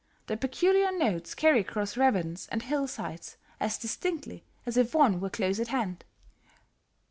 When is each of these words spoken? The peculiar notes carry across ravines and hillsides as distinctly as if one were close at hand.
The 0.25 0.35
peculiar 0.35 0.91
notes 0.91 1.35
carry 1.35 1.59
across 1.59 1.95
ravines 1.95 2.47
and 2.51 2.63
hillsides 2.63 3.37
as 3.59 3.77
distinctly 3.77 4.43
as 4.65 4.75
if 4.75 4.95
one 4.95 5.19
were 5.21 5.29
close 5.29 5.59
at 5.59 5.67
hand. 5.67 6.05